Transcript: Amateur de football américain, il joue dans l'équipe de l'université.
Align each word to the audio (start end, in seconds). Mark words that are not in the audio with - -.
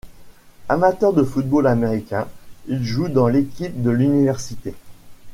Amateur 0.67 1.13
de 1.13 1.23
football 1.23 1.67
américain, 1.67 2.27
il 2.65 2.83
joue 2.83 3.07
dans 3.07 3.27
l'équipe 3.27 3.83
de 3.83 3.91
l'université. 3.91 4.73